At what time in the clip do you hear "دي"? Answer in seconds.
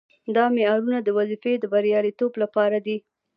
2.85-2.97